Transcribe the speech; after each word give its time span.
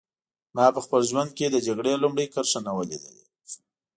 ما 0.55 0.65
په 0.75 0.79
خپل 0.85 1.01
ژوند 1.09 1.31
کې 1.37 1.45
د 1.49 1.57
جګړې 1.67 2.01
لومړۍ 2.03 2.25
کرښه 2.33 2.59
نه 2.67 2.71
وه 2.75 2.83
لیدلې 2.89 3.25